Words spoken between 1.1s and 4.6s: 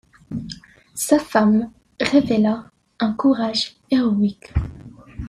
femme révéla un courage héroïque.